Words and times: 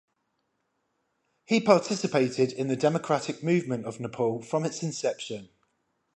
He 1.45 1.59
participated 1.61 2.53
in 2.53 2.69
the 2.69 2.75
democratic 2.75 3.43
movement 3.43 3.85
of 3.85 3.99
Nepal 3.99 4.41
from 4.41 4.65
its 4.65 4.81
inception. 4.81 5.49